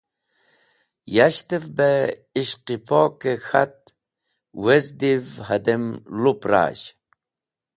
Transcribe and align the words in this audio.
Yashtev 1.15 1.63
beh 1.77 2.05
ishq-e 2.41 2.75
pok-e 2.87 3.33
k̃hat 3.43 3.77
wezdi’v 4.63 5.27
hadem 5.47 5.83
lup 6.21 6.41
razh. 6.51 6.85